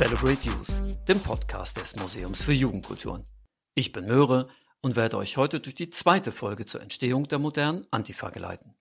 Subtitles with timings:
[0.00, 3.22] Celebrate Youth, dem Podcast des Museums für Jugendkulturen.
[3.74, 4.48] Ich bin Möhre
[4.80, 8.74] und werde euch heute durch die zweite Folge zur Entstehung der modernen Antifa geleiten.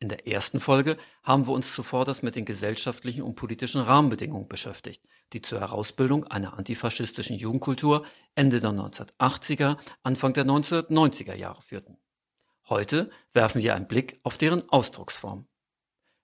[0.00, 4.48] In der ersten Folge haben wir uns zuvor das mit den gesellschaftlichen und politischen Rahmenbedingungen
[4.48, 11.98] beschäftigt, die zur Herausbildung einer antifaschistischen Jugendkultur Ende der 1980er, Anfang der 1990er Jahre führten.
[12.68, 15.46] Heute werfen wir einen Blick auf deren Ausdrucksform.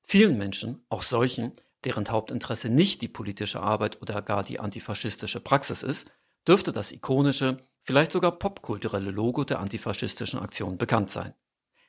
[0.03, 1.53] Vielen Menschen, auch solchen,
[1.85, 6.11] deren Hauptinteresse nicht die politische Arbeit oder gar die antifaschistische Praxis ist,
[6.47, 11.35] dürfte das ikonische, vielleicht sogar popkulturelle Logo der antifaschistischen Aktion bekannt sein.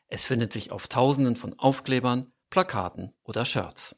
[0.08, 3.98] Es findet sich auf Tausenden von Aufklebern, Plakaten oder Shirts.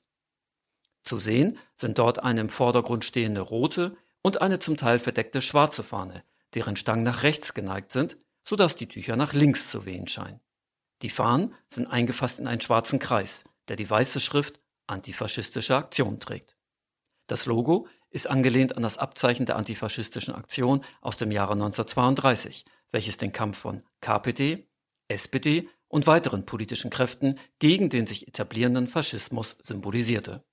[1.03, 5.83] Zu sehen sind dort eine im Vordergrund stehende rote und eine zum Teil verdeckte schwarze
[5.83, 6.23] Fahne,
[6.53, 10.39] deren Stangen nach rechts geneigt sind, sodass die Tücher nach links zu wehen scheinen.
[11.01, 14.61] Die Fahnen sind eingefasst in einen schwarzen Kreis, der die weiße Schrift
[14.93, 16.55] Antifaschistische Aktion trägt.
[17.27, 23.17] Das Logo ist angelehnt an das Abzeichen der antifaschistischen Aktion aus dem Jahre 1932, welches
[23.17, 24.67] den Kampf von KPD,
[25.07, 30.43] SPD und weiteren politischen Kräften gegen den sich etablierenden Faschismus symbolisierte.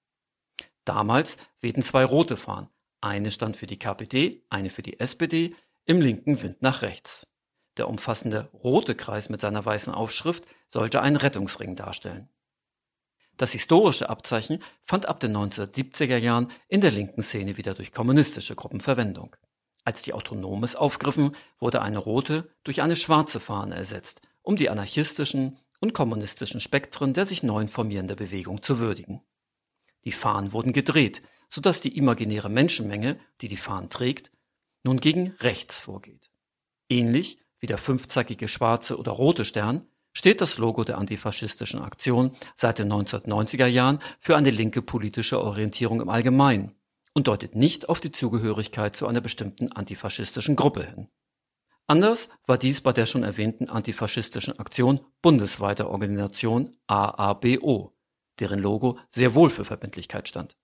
[0.84, 2.68] Damals wehten zwei rote Fahnen,
[3.00, 7.30] eine stand für die KPD, eine für die SPD, im linken Wind nach rechts.
[7.76, 12.28] Der umfassende rote Kreis mit seiner weißen Aufschrift sollte einen Rettungsring darstellen.
[13.40, 18.54] Das historische Abzeichen fand ab den 1970er Jahren in der linken Szene wieder durch kommunistische
[18.54, 19.34] Gruppen Verwendung.
[19.82, 25.58] Als die Autonomes aufgriffen, wurde eine rote durch eine schwarze Fahne ersetzt, um die anarchistischen
[25.80, 29.22] und kommunistischen Spektren der sich neu formierenden Bewegung zu würdigen.
[30.04, 34.32] Die Fahnen wurden gedreht, sodass die imaginäre Menschenmenge, die die Fahnen trägt,
[34.82, 36.30] nun gegen rechts vorgeht.
[36.90, 42.78] Ähnlich wie der fünfzackige schwarze oder rote Stern steht das Logo der antifaschistischen Aktion seit
[42.78, 46.74] den 1990er Jahren für eine linke politische Orientierung im Allgemeinen
[47.12, 51.08] und deutet nicht auf die Zugehörigkeit zu einer bestimmten antifaschistischen Gruppe hin.
[51.86, 57.96] Anders war dies bei der schon erwähnten antifaschistischen Aktion bundesweiter Organisation AABO,
[58.38, 60.56] deren Logo sehr wohl für Verbindlichkeit stand.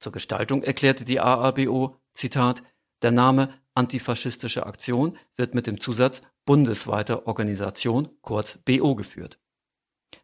[0.00, 2.62] Zur Gestaltung erklärte die AABO, Zitat,
[3.02, 9.38] der Name antifaschistische Aktion wird mit dem Zusatz bundesweiter Organisation, kurz BO, geführt.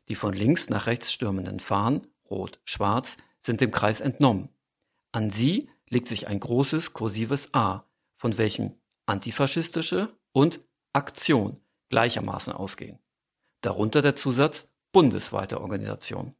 [0.09, 4.51] Die von links nach rechts stürmenden Fahnen, rot, schwarz, sind dem Kreis entnommen.
[5.13, 8.75] An sie legt sich ein großes kursives A, von welchem
[9.07, 10.61] antifaschistische und
[10.93, 12.99] Aktion gleichermaßen ausgehen.
[13.61, 16.35] Darunter der Zusatz bundesweite Organisation.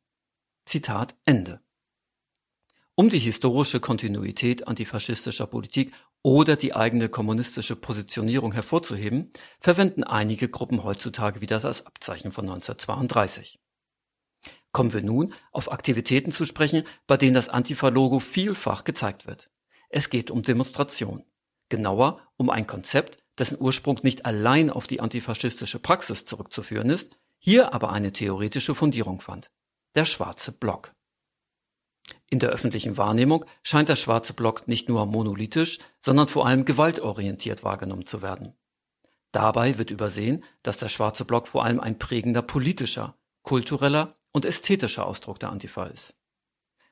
[0.65, 1.61] Zitat Ende.
[2.95, 9.31] Um die historische Kontinuität antifaschistischer Politik oder die eigene kommunistische Positionierung hervorzuheben,
[9.61, 13.59] verwenden einige Gruppen heutzutage wieder das Abzeichen von 1932.
[14.73, 19.51] Kommen wir nun auf Aktivitäten zu sprechen, bei denen das Antifa-Logo vielfach gezeigt wird.
[19.89, 21.25] Es geht um Demonstration.
[21.71, 27.73] Genauer um ein Konzept, dessen Ursprung nicht allein auf die antifaschistische Praxis zurückzuführen ist, hier
[27.73, 29.51] aber eine theoretische Fundierung fand.
[29.95, 30.93] Der schwarze Block.
[32.31, 37.65] In der öffentlichen Wahrnehmung scheint der schwarze Block nicht nur monolithisch, sondern vor allem gewaltorientiert
[37.65, 38.55] wahrgenommen zu werden.
[39.33, 45.07] Dabei wird übersehen, dass der schwarze Block vor allem ein prägender politischer, kultureller und ästhetischer
[45.07, 46.17] Ausdruck der Antifa ist.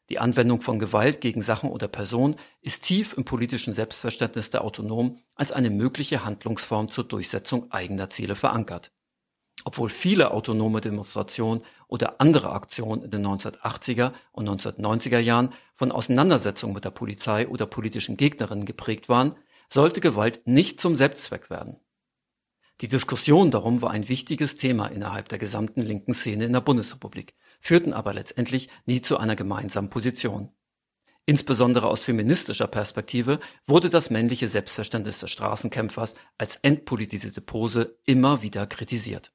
[0.09, 5.21] Die Anwendung von Gewalt gegen Sachen oder Personen ist tief im politischen Selbstverständnis der Autonomen
[5.35, 8.93] als eine mögliche Handlungsform zur Durchsetzung eigener Ziele verankert.
[9.67, 16.73] Obwohl viele autonome Demonstrationen oder andere Aktionen in den 1980er und 1990er Jahren von Auseinandersetzungen
[16.73, 19.35] mit der Polizei oder politischen Gegnerinnen geprägt waren,
[19.69, 21.81] sollte Gewalt nicht zum Selbstzweck werden.
[22.81, 27.35] Die Diskussion darum war ein wichtiges Thema innerhalb der gesamten linken Szene in der Bundesrepublik
[27.61, 30.53] führten aber letztendlich nie zu einer gemeinsamen Position.
[31.25, 38.69] Insbesondere aus feministischer Perspektive wurde das männliche Selbstverständnis des Straßenkämpfers als entpolitisierte Pose immer wieder
[38.69, 39.33] kritisiert.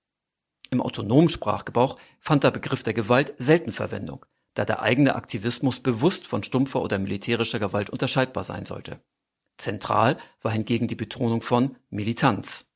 [0.72, 6.26] Im autonomen Sprachgebrauch fand der Begriff der Gewalt selten Verwendung, da der eigene Aktivismus bewusst
[6.26, 9.02] von stumpfer oder militärischer Gewalt unterscheidbar sein sollte.
[9.58, 12.72] Zentral war hingegen die Betonung von Militanz.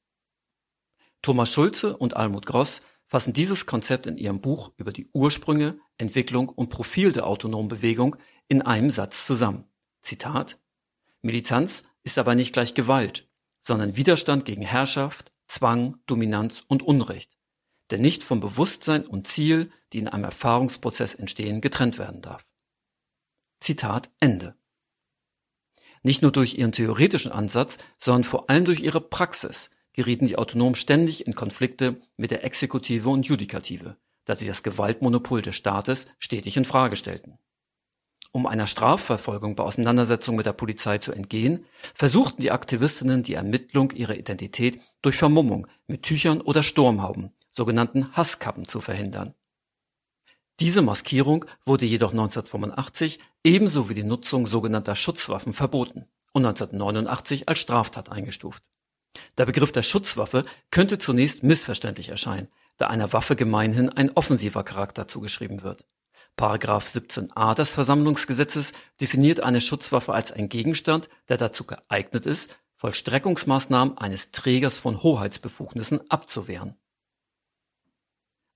[1.21, 6.49] Thomas Schulze und Almut Gross fassen dieses Konzept in ihrem Buch über die Ursprünge, Entwicklung
[6.49, 8.17] und Profil der autonomen Bewegung
[8.49, 9.65] in einem Satz zusammen.
[10.01, 10.59] Zitat
[11.21, 13.27] Militanz ist aber nicht gleich Gewalt,
[13.59, 17.37] sondern Widerstand gegen Herrschaft, Zwang, Dominanz und Unrecht,
[17.91, 22.47] der nicht vom Bewusstsein und Ziel, die in einem Erfahrungsprozess entstehen, getrennt werden darf.
[23.59, 24.55] Zitat Ende.
[26.03, 30.75] Nicht nur durch ihren theoretischen Ansatz, sondern vor allem durch ihre Praxis gerieten die Autonomen
[30.75, 36.57] ständig in Konflikte mit der Exekutive und Judikative, da sie das Gewaltmonopol des Staates stetig
[36.57, 37.39] in Frage stellten.
[38.31, 43.91] Um einer Strafverfolgung bei Auseinandersetzungen mit der Polizei zu entgehen, versuchten die Aktivistinnen die Ermittlung
[43.91, 49.33] ihrer Identität durch Vermummung mit Tüchern oder Sturmhauben, sogenannten Hasskappen, zu verhindern.
[50.59, 57.59] Diese Maskierung wurde jedoch 1985 ebenso wie die Nutzung sogenannter Schutzwaffen verboten und 1989 als
[57.59, 58.63] Straftat eingestuft.
[59.37, 65.07] Der Begriff der Schutzwaffe könnte zunächst missverständlich erscheinen, da einer Waffe gemeinhin ein offensiver Charakter
[65.07, 65.85] zugeschrieben wird.
[66.35, 73.97] Paragraph 17a des Versammlungsgesetzes definiert eine Schutzwaffe als ein Gegenstand, der dazu geeignet ist, Vollstreckungsmaßnahmen
[73.97, 76.75] eines Trägers von Hoheitsbefugnissen abzuwehren.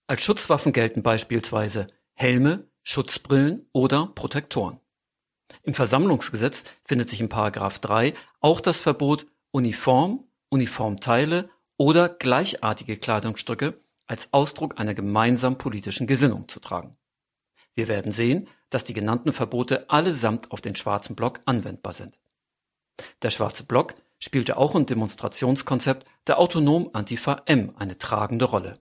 [0.09, 1.85] Als Schutzwaffen gelten beispielsweise
[2.15, 4.79] Helme, Schutzbrillen oder Protektoren.
[5.61, 13.77] Im Versammlungsgesetz findet sich in Paragraph 3 auch das Verbot, Uniform, Uniformteile oder gleichartige Kleidungsstücke
[14.07, 16.97] als Ausdruck einer gemeinsamen politischen Gesinnung zu tragen.
[17.75, 22.19] Wir werden sehen, dass die genannten Verbote allesamt auf den Schwarzen Block anwendbar sind.
[23.21, 28.79] Der Schwarze Block spielte auch im Demonstrationskonzept der autonomen Antifa M eine tragende Rolle.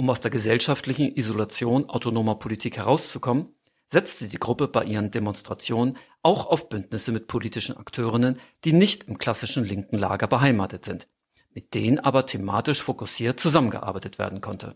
[0.00, 3.54] Um aus der gesellschaftlichen Isolation autonomer Politik herauszukommen,
[3.84, 9.18] setzte die Gruppe bei ihren Demonstrationen auch auf Bündnisse mit politischen Akteurinnen, die nicht im
[9.18, 11.06] klassischen linken Lager beheimatet sind,
[11.50, 14.74] mit denen aber thematisch fokussiert zusammengearbeitet werden konnte.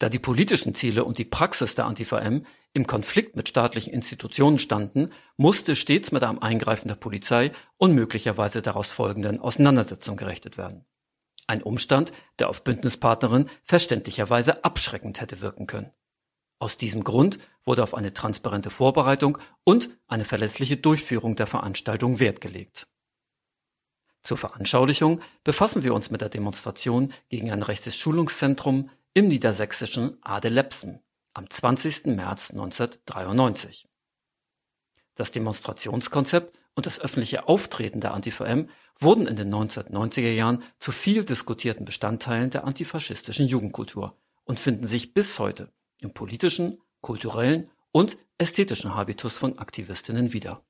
[0.00, 5.10] Da die politischen Ziele und die Praxis der Antifa-M im Konflikt mit staatlichen Institutionen standen,
[5.36, 10.84] musste stets mit einem Eingreifen der Polizei und möglicherweise daraus folgenden Auseinandersetzungen gerechnet werden.
[11.50, 15.90] Ein Umstand, der auf Bündnispartnerin verständlicherweise abschreckend hätte wirken können.
[16.60, 22.40] Aus diesem Grund wurde auf eine transparente Vorbereitung und eine verlässliche Durchführung der Veranstaltung Wert
[22.40, 22.86] gelegt.
[24.22, 31.02] Zur Veranschaulichung befassen wir uns mit der Demonstration gegen ein rechtes Schulungszentrum im niedersächsischen Adelepsen
[31.34, 32.14] am 20.
[32.14, 33.88] März 1993.
[35.16, 38.68] Das Demonstrationskonzept und das öffentliche Auftreten der Antifa-M
[39.00, 45.14] wurden in den 1990er Jahren zu viel diskutierten Bestandteilen der antifaschistischen Jugendkultur und finden sich
[45.14, 50.62] bis heute im politischen, kulturellen und ästhetischen Habitus von Aktivistinnen wieder.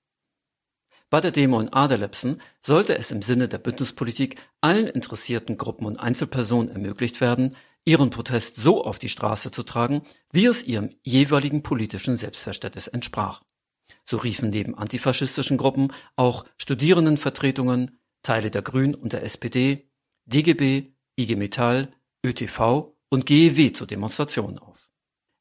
[1.11, 5.99] Bei der Demo in Adelepsen sollte es im Sinne der Bündnispolitik allen interessierten Gruppen und
[5.99, 11.65] Einzelpersonen ermöglicht werden, ihren Protest so auf die Straße zu tragen, wie es ihrem jeweiligen
[11.65, 13.43] politischen Selbstverständnis entsprach.
[14.05, 19.91] So riefen neben antifaschistischen Gruppen auch Studierendenvertretungen, Teile der Grünen und der SPD,
[20.27, 21.93] DGB, IG Metall,
[22.25, 24.91] ÖTV und GEW zur Demonstration auf.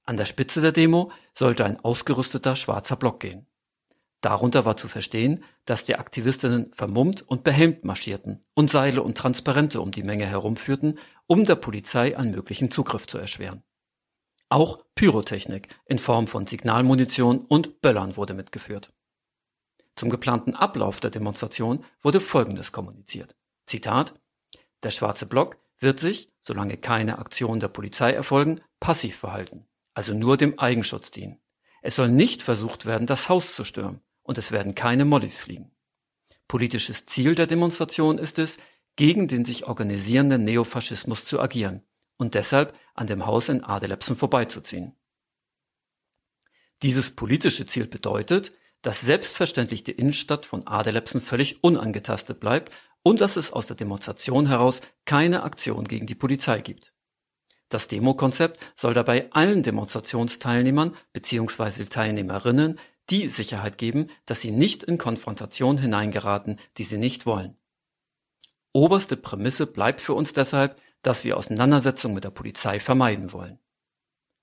[0.06, 3.46] An der Spitze der Demo sollte ein ausgerüsteter schwarzer Block gehen.
[4.22, 9.80] Darunter war zu verstehen, dass die Aktivistinnen vermummt und behelmt marschierten und Seile und Transparente
[9.80, 13.64] um die Menge herumführten, um der Polizei einen möglichen Zugriff zu erschweren.
[14.50, 18.92] Auch Pyrotechnik in Form von Signalmunition und Böllern wurde mitgeführt.
[19.96, 23.36] Zum geplanten Ablauf der Demonstration wurde Folgendes kommuniziert.
[23.66, 24.14] Zitat
[24.84, 30.38] Der schwarze Block wird sich, solange keine Aktionen der Polizei erfolgen, passiv verhalten, also nur
[30.38, 31.40] dem Eigenschutz dienen.
[31.82, 35.72] Es soll nicht versucht werden, das Haus zu stürmen und es werden keine Mollys fliegen.
[36.48, 38.58] Politisches Ziel der Demonstration ist es,
[38.96, 41.84] gegen den sich organisierenden Neofaschismus zu agieren
[42.18, 44.96] und deshalb an dem Haus in Adelepsen vorbeizuziehen.
[46.82, 52.72] Dieses politische Ziel bedeutet, dass selbstverständlich die Innenstadt von Adelepsen völlig unangetastet bleibt
[53.04, 56.94] und dass es aus der Demonstration heraus keine Aktion gegen die Polizei gibt.
[57.70, 61.86] Das Demokonzept soll dabei allen Demonstrationsteilnehmern bzw.
[61.86, 67.58] Teilnehmerinnen die Sicherheit geben, dass sie nicht in Konfrontation hineingeraten, die sie nicht wollen.
[68.72, 73.60] Oberste Prämisse bleibt für uns deshalb, dass wir Auseinandersetzungen mit der Polizei vermeiden wollen.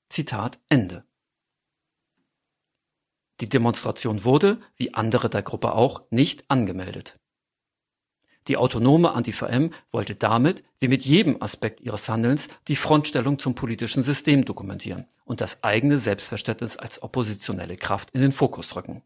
[0.09, 1.05] Zitat Ende.
[3.41, 7.19] Die Demonstration wurde, wie andere der Gruppe auch, nicht angemeldet.
[8.49, 14.03] Die autonome Antifa-M wollte damit, wie mit jedem Aspekt ihres Handelns, die Frontstellung zum politischen
[14.03, 19.03] System dokumentieren und das eigene Selbstverständnis als oppositionelle Kraft in den Fokus rücken.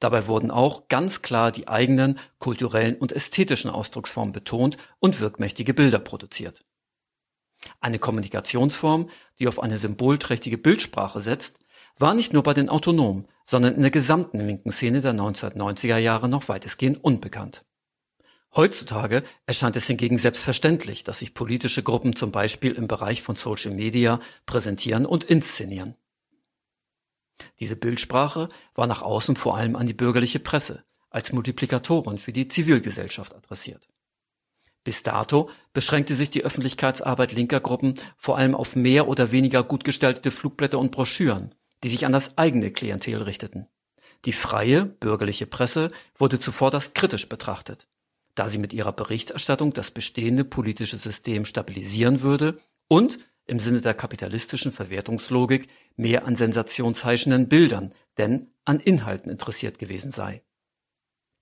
[0.00, 5.98] Dabei wurden auch ganz klar die eigenen kulturellen und ästhetischen Ausdrucksformen betont und wirkmächtige Bilder
[5.98, 6.64] produziert.
[7.80, 11.58] Eine Kommunikationsform, die auf eine symbolträchtige Bildsprache setzt,
[11.98, 16.28] war nicht nur bei den Autonomen, sondern in der gesamten linken Szene der 1990er Jahre
[16.28, 17.64] noch weitestgehend unbekannt.
[18.54, 23.72] Heutzutage erscheint es hingegen selbstverständlich, dass sich politische Gruppen zum Beispiel im Bereich von Social
[23.72, 25.96] Media präsentieren und inszenieren.
[27.60, 32.48] Diese Bildsprache war nach außen vor allem an die bürgerliche Presse als Multiplikatoren für die
[32.48, 33.88] Zivilgesellschaft adressiert.
[34.84, 39.84] Bis dato beschränkte sich die Öffentlichkeitsarbeit linker Gruppen vor allem auf mehr oder weniger gut
[39.84, 43.68] gestaltete Flugblätter und Broschüren, die sich an das eigene Klientel richteten.
[44.24, 47.86] Die freie bürgerliche Presse wurde zuvor das kritisch betrachtet,
[48.34, 52.58] da sie mit ihrer Berichterstattung das bestehende politische System stabilisieren würde
[52.88, 60.10] und im Sinne der kapitalistischen Verwertungslogik mehr an sensationsheischenden Bildern, denn an Inhalten interessiert gewesen
[60.10, 60.42] sei.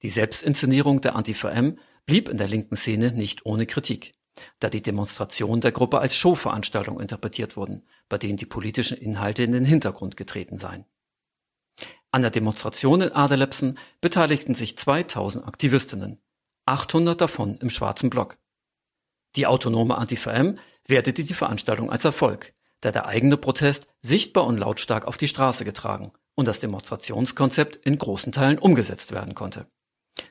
[0.02, 4.12] Die Selbstinszenierung der Antifa-M blieb in der linken Szene nicht ohne Kritik,
[4.58, 9.52] da die Demonstrationen der Gruppe als Showveranstaltung interpretiert wurden, bei denen die politischen Inhalte in
[9.52, 10.84] den Hintergrund getreten seien.
[12.10, 16.20] An der Demonstration in Adelepsen beteiligten sich 2000 Aktivistinnen,
[16.64, 18.38] 800 davon im schwarzen Block.
[19.36, 25.06] Die autonome Antifa-M wertete die Veranstaltung als Erfolg, da der eigene Protest sichtbar und lautstark
[25.06, 29.66] auf die Straße getragen und das Demonstrationskonzept in großen Teilen umgesetzt werden konnte.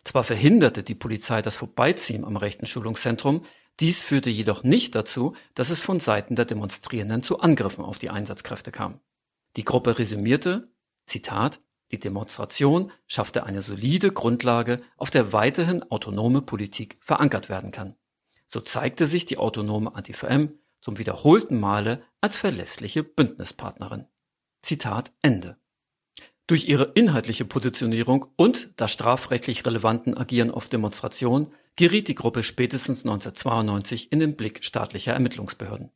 [0.03, 3.45] Zwar verhinderte die Polizei das Vorbeiziehen am rechten Schulungszentrum,
[3.79, 8.09] dies führte jedoch nicht dazu, dass es von Seiten der Demonstrierenden zu Angriffen auf die
[8.09, 8.99] Einsatzkräfte kam.
[9.57, 10.69] Die Gruppe resümierte,
[11.05, 17.95] Zitat, die Demonstration schaffte eine solide Grundlage, auf der weiterhin autonome Politik verankert werden kann.
[18.45, 24.07] So zeigte sich die autonome Antifa-M zum wiederholten Male als verlässliche Bündnispartnerin.
[24.61, 25.57] Zitat Ende.
[26.47, 33.03] Durch ihre inhaltliche Positionierung und das strafrechtlich relevanten Agieren auf Demonstrationen geriet die Gruppe spätestens
[33.03, 35.91] 1992 in den Blick staatlicher Ermittlungsbehörden.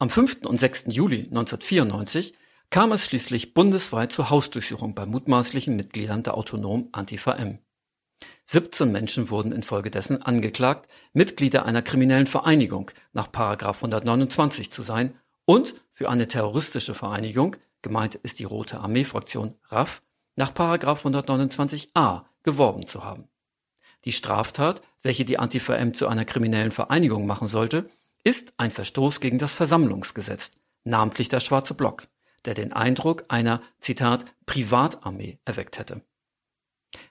[0.00, 0.46] Am 5.
[0.46, 0.86] und 6.
[0.88, 2.34] Juli 1994
[2.70, 7.60] kam es schließlich bundesweit zur Hausdurchsuchung bei mutmaßlichen Mitgliedern der autonomen Antifa M.
[8.44, 16.10] 17 Menschen wurden infolgedessen angeklagt, Mitglieder einer kriminellen Vereinigung nach 129 zu sein und für
[16.10, 20.02] eine terroristische Vereinigung gemeint ist die Rote Armee-Fraktion RAF,
[20.36, 23.28] nach 129a geworben zu haben.
[24.04, 27.90] Die Straftat, welche die Antifa-M zu einer kriminellen Vereinigung machen sollte,
[28.24, 30.52] ist ein Verstoß gegen das Versammlungsgesetz,
[30.84, 32.06] namentlich der Schwarze Block,
[32.44, 36.00] der den Eindruck einer, Zitat, Privatarmee erweckt hätte.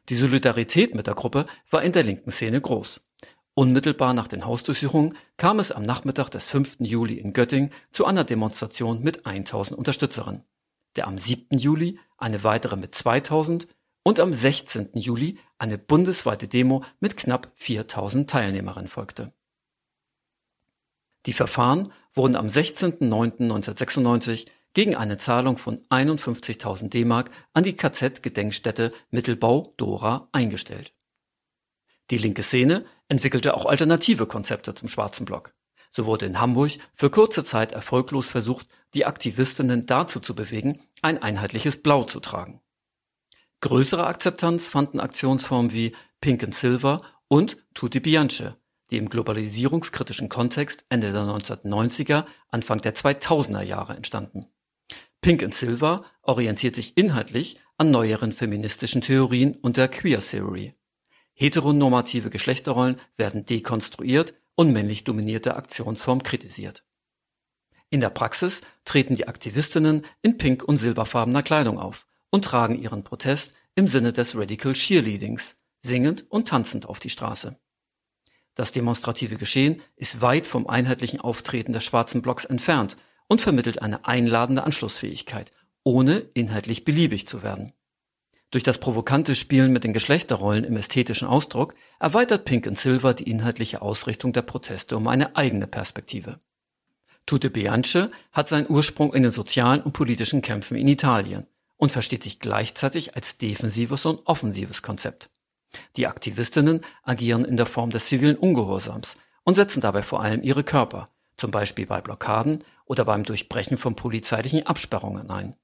[0.09, 3.01] Die Solidarität mit der Gruppe war in der linken Szene groß.
[3.53, 6.77] Unmittelbar nach den Hausdurchsuchungen kam es am Nachmittag des 5.
[6.79, 10.43] Juli in Göttingen zu einer Demonstration mit 1000 Unterstützerinnen
[10.97, 11.57] der am 7.
[11.57, 13.67] Juli eine weitere mit 2000
[14.03, 14.89] und am 16.
[14.95, 19.33] Juli eine bundesweite Demo mit knapp 4000 Teilnehmerinnen folgte.
[21.25, 29.73] Die Verfahren wurden am 16.09.1996 gegen eine Zahlung von 51.000 D-Mark an die KZ-Gedenkstätte Mittelbau
[29.77, 30.93] Dora eingestellt.
[32.11, 35.53] Die linke Szene entwickelte auch alternative Konzepte zum Schwarzen Block.
[35.89, 41.21] So wurde in Hamburg für kurze Zeit erfolglos versucht, die Aktivistinnen dazu zu bewegen, ein
[41.21, 42.61] einheitliches Blau zu tragen.
[43.61, 48.55] Größere Akzeptanz fanden Aktionsformen wie Pink and Silver und Tutti Bianche,
[48.91, 54.45] die im globalisierungskritischen Kontext Ende der 1990er, Anfang der 2000er Jahre entstanden.
[55.21, 60.75] Pink and Silver orientiert sich inhaltlich an neueren feministischen Theorien und der Queer Theory.
[61.33, 66.83] Heteronormative Geschlechterrollen werden dekonstruiert und männlich dominierte Aktionsform kritisiert.
[67.89, 73.03] In der Praxis treten die Aktivistinnen in pink- und silberfarbener Kleidung auf und tragen ihren
[73.03, 77.57] Protest im Sinne des Radical Cheerleadings, singend und tanzend auf die Straße.
[78.55, 82.97] Das demonstrative Geschehen ist weit vom einheitlichen Auftreten des schwarzen Blocks entfernt
[83.27, 85.51] und vermittelt eine einladende Anschlussfähigkeit,
[85.83, 87.73] ohne inhaltlich beliebig zu werden.
[88.49, 93.29] Durch das provokante Spielen mit den Geschlechterrollen im ästhetischen Ausdruck erweitert Pink and Silver die
[93.29, 96.39] inhaltliche Ausrichtung der Proteste um eine eigene Perspektive.
[97.25, 102.23] Tute Bianche hat seinen Ursprung in den sozialen und politischen Kämpfen in Italien und versteht
[102.23, 105.29] sich gleichzeitig als defensives und offensives Konzept.
[105.97, 110.63] Die Aktivistinnen agieren in der Form des zivilen Ungehorsams und setzen dabei vor allem ihre
[110.63, 115.57] Körper, zum Beispiel bei Blockaden oder beim Durchbrechen von polizeilichen Absperrungen ein.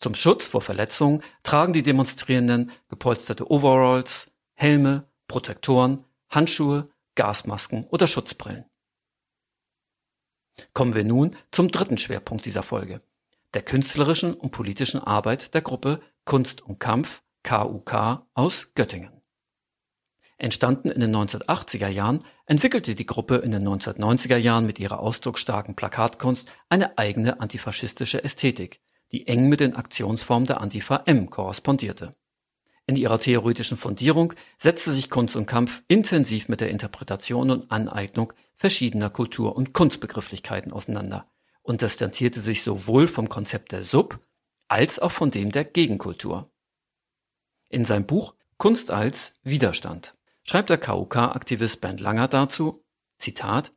[0.00, 6.86] Zum Schutz vor Verletzungen tragen die Demonstrierenden gepolsterte Overalls, Helme, Protektoren, Handschuhe,
[7.16, 8.64] Gasmasken oder Schutzbrillen.
[10.72, 13.00] Kommen wir nun zum dritten Schwerpunkt dieser Folge,
[13.54, 19.18] der künstlerischen und politischen Arbeit der Gruppe Kunst und Kampf KUK aus Göttingen.
[20.36, 25.74] Entstanden in den 1980er Jahren, entwickelte die Gruppe in den 1990er Jahren mit ihrer ausdrucksstarken
[25.74, 28.80] Plakatkunst eine eigene antifaschistische Ästhetik,
[29.12, 32.10] die eng mit den Aktionsformen der Antifa M korrespondierte.
[32.86, 38.32] In ihrer theoretischen Fundierung setzte sich Kunst und Kampf intensiv mit der Interpretation und Aneignung
[38.54, 41.30] verschiedener Kultur- und Kunstbegrifflichkeiten auseinander
[41.62, 44.18] und distanzierte sich sowohl vom Konzept der Sub-
[44.68, 46.50] als auch von dem der Gegenkultur.
[47.68, 52.82] In seinem Buch Kunst als Widerstand schreibt der KUK-Aktivist Bernd Langer dazu,
[53.18, 53.72] Zitat,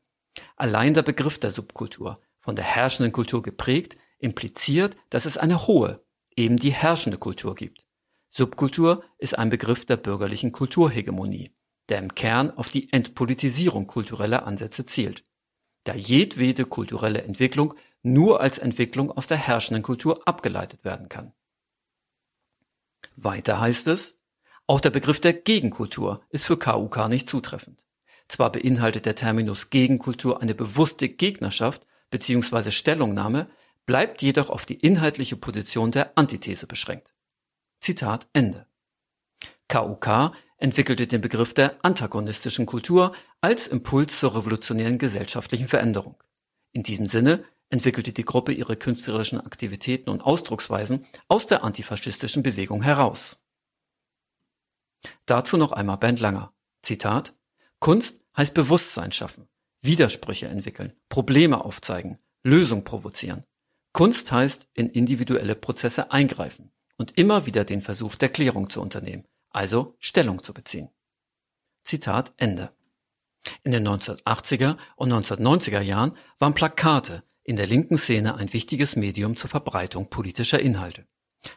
[0.56, 6.04] Allein der Begriff der Subkultur, von der herrschenden Kultur geprägt, impliziert, dass es eine hohe,
[6.36, 7.86] eben die herrschende Kultur gibt.
[8.30, 11.51] Subkultur ist ein Begriff der bürgerlichen Kulturhegemonie,
[11.90, 15.24] der im Kern auf die Entpolitisierung kultureller Ansätze zielt,
[15.84, 17.74] da jedwede kulturelle Entwicklung
[18.04, 21.34] nur als Entwicklung aus der herrschenden Kultur abgeleitet werden kann.
[23.16, 24.18] Weiter heißt es,
[24.68, 27.86] auch der Begriff der Gegenkultur ist für KUK nicht zutreffend.
[28.28, 32.72] Zwar beinhaltet der Terminus Gegenkultur eine bewusste Gegnerschaft bzw.
[32.72, 33.50] Stellungnahme,
[33.86, 37.14] bleibt jedoch auf die inhaltliche Position der Antithese beschränkt.
[37.80, 38.68] Zitat Ende.
[39.68, 46.16] KUK entwickelte den Begriff der antagonistischen Kultur als Impuls zur revolutionären gesellschaftlichen Veränderung.
[46.72, 52.84] In diesem Sinne entwickelte die Gruppe ihre künstlerischen Aktivitäten und Ausdrucksweisen aus der antifaschistischen Bewegung
[52.84, 53.44] heraus.
[55.26, 56.54] Dazu noch einmal Bernd Langer.
[56.84, 57.34] Zitat
[57.80, 59.48] Kunst heißt Bewusstsein schaffen,
[59.82, 63.44] Widersprüche entwickeln, Probleme aufzeigen, Lösung provozieren.
[63.93, 69.25] Kunst heißt in individuelle Prozesse eingreifen und immer wieder den Versuch der Klärung zu unternehmen,
[69.50, 70.89] also Stellung zu beziehen.
[71.83, 72.71] Zitat Ende.
[73.63, 79.36] In den 1980er und 1990er Jahren waren Plakate in der linken Szene ein wichtiges Medium
[79.36, 81.05] zur Verbreitung politischer Inhalte.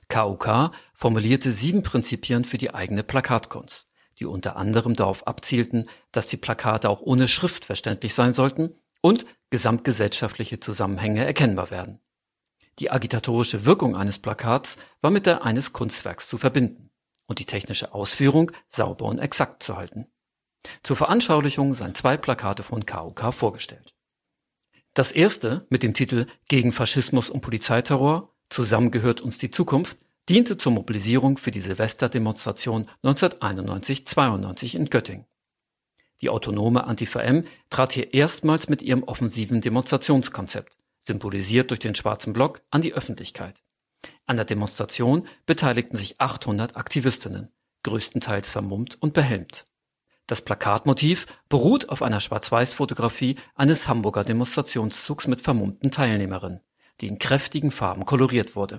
[0.09, 3.89] KUK formulierte sieben Prinzipien für die eigene Plakatkunst,
[4.19, 9.27] die unter anderem darauf abzielten, dass die Plakate auch ohne Schrift verständlich sein sollten und
[9.51, 11.99] gesamtgesellschaftliche Zusammenhänge erkennbar werden.
[12.79, 16.91] Die agitatorische Wirkung eines Plakats war mit der eines Kunstwerks zu verbinden
[17.27, 20.07] und die technische Ausführung sauber und exakt zu halten.
[20.83, 23.95] Zur Veranschaulichung seien zwei Plakate von KUK vorgestellt.
[24.95, 30.57] Das erste mit dem Titel Gegen Faschismus und Polizeiterror Zusammen gehört uns die Zukunft diente
[30.57, 35.27] zur Mobilisierung für die Silvesterdemonstration 1991-92 in Göttingen.
[36.21, 42.33] Die autonome Antifa M trat hier erstmals mit ihrem offensiven Demonstrationskonzept, symbolisiert durch den schwarzen
[42.33, 43.63] Block, an die Öffentlichkeit.
[44.27, 49.67] An der Demonstration beteiligten sich 800 Aktivistinnen, größtenteils vermummt und behelmt.
[50.27, 56.61] Das Plakatmotiv beruht auf einer Schwarz-Weiß-Fotografie eines Hamburger Demonstrationszugs mit vermummten Teilnehmerinnen,
[57.01, 58.79] die in kräftigen Farben koloriert wurde.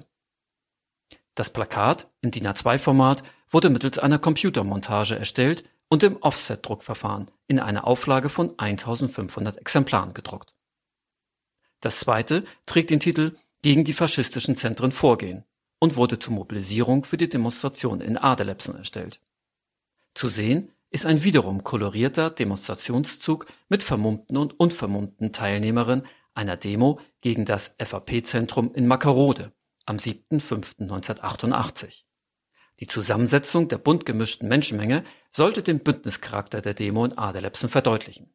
[1.35, 7.85] Das Plakat im DIN A2-Format wurde mittels einer Computermontage erstellt und im Offset-Druckverfahren in einer
[7.85, 10.54] Auflage von 1500 Exemplaren gedruckt.
[11.85, 15.43] Das zweite trägt den Titel Gegen die faschistischen Zentren vorgehen
[15.77, 19.19] und wurde zur Mobilisierung für die Demonstration in Adelepsen erstellt.
[20.15, 27.45] Zu sehen ist ein wiederum kolorierter Demonstrationszug mit vermummten und unvermummten Teilnehmerinnen einer Demo gegen
[27.45, 29.51] das FAP-Zentrum in Mackerode
[29.85, 32.05] am 7.5.1988.
[32.79, 38.34] Die Zusammensetzung der bunt gemischten Menschenmenge sollte den Bündnischarakter der Demo in Adelepsen verdeutlichen.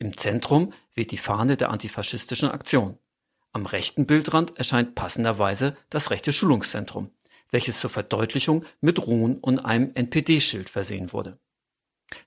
[0.00, 2.98] Im Zentrum weht die Fahne der antifaschistischen Aktion.
[3.52, 7.10] Am rechten Bildrand erscheint passenderweise das rechte Schulungszentrum,
[7.50, 11.38] welches zur Verdeutlichung mit Ruhen und einem NPD-Schild versehen wurde.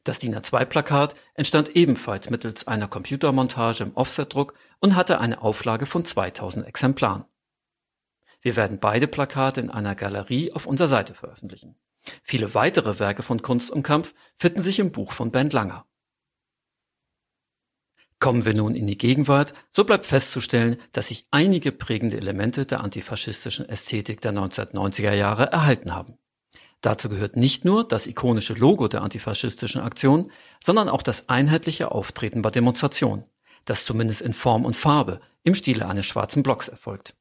[0.04, 6.06] Das DIN A2-Plakat entstand ebenfalls mittels einer Computermontage im Offsetdruck und hatte eine Auflage von
[6.06, 7.26] 2000 Exemplaren.
[8.42, 11.76] Wir werden beide Plakate in einer Galerie auf unserer Seite veröffentlichen.
[12.22, 15.88] Viele weitere Werke von Kunst und Kampf finden sich im Buch von Bernd Langer.
[18.24, 22.82] Kommen wir nun in die Gegenwart, so bleibt festzustellen, dass sich einige prägende Elemente der
[22.82, 26.18] antifaschistischen Ästhetik der 1990er Jahre erhalten haben.
[26.80, 30.32] Dazu gehört nicht nur das ikonische Logo der antifaschistischen Aktion,
[30.64, 33.26] sondern auch das einheitliche Auftreten bei Demonstrationen,
[33.66, 37.16] das zumindest in Form und Farbe im Stile eines schwarzen Blocks erfolgt.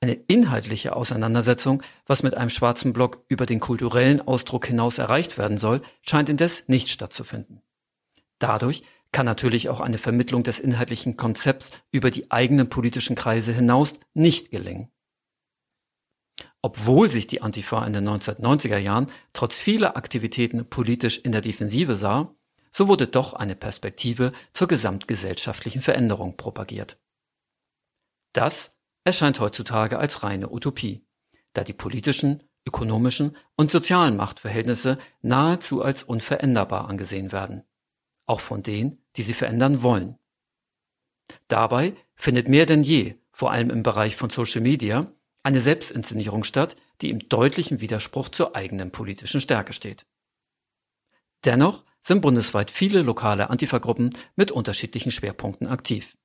[0.00, 5.58] Eine inhaltliche Auseinandersetzung, was mit einem schwarzen Block über den kulturellen Ausdruck hinaus erreicht werden
[5.58, 7.60] soll, scheint indes nicht stattzufinden.
[8.38, 14.00] Dadurch kann natürlich auch eine Vermittlung des inhaltlichen Konzepts über die eigenen politischen Kreise hinaus
[14.12, 14.90] nicht gelingen.
[16.60, 21.94] Obwohl sich die Antifa in den 1990er Jahren trotz vieler Aktivitäten politisch in der Defensive
[21.94, 22.34] sah,
[22.72, 26.98] so wurde doch eine Perspektive zur gesamtgesellschaftlichen Veränderung propagiert.
[28.32, 31.06] Das erscheint heutzutage als reine Utopie,
[31.52, 37.62] da die politischen, ökonomischen und sozialen Machtverhältnisse nahezu als unveränderbar angesehen werden,
[38.26, 40.18] auch von denen, die sie verändern wollen.
[41.48, 45.06] Dabei findet mehr denn je, vor allem im Bereich von Social Media,
[45.42, 50.06] eine Selbstinszenierung statt, die im deutlichen Widerspruch zur eigenen politischen Stärke steht.
[51.44, 56.16] Dennoch sind bundesweit viele lokale Antifa-Gruppen mit unterschiedlichen Schwerpunkten aktiv.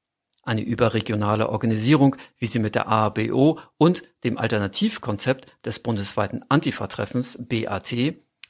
[0.44, 7.94] Eine überregionale Organisierung, wie sie mit der AABO und dem Alternativkonzept des bundesweiten Antifa-Treffens BAT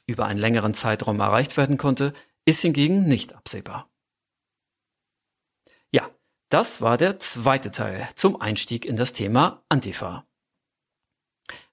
[0.06, 2.12] über einen längeren Zeitraum erreicht werden konnte,
[2.50, 3.90] ist hingegen nicht absehbar.
[5.90, 6.10] Ja,
[6.50, 10.26] Das war der zweite Teil zum Einstieg in das Thema Antifa.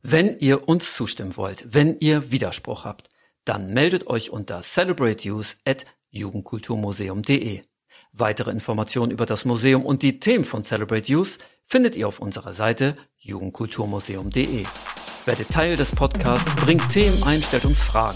[0.03, 3.09] Wenn ihr uns zustimmen wollt, wenn ihr Widerspruch habt,
[3.43, 7.63] dann meldet euch unter celebrateuse at jugendkulturmuseum.de.
[8.11, 12.53] Weitere Informationen über das Museum und die Themen von Celebrate Youth findet ihr auf unserer
[12.53, 14.65] Seite jugendkulturmuseum.de.
[15.27, 18.15] Werde Teil des Podcasts, bring Themen, Einstellungsfragen.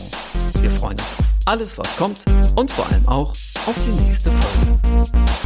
[0.61, 2.23] Wir freuen uns auf alles, was kommt
[2.55, 5.41] und vor allem auch auf die nächste Folge.